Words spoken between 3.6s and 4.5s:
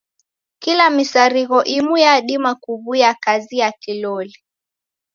ya kilolia.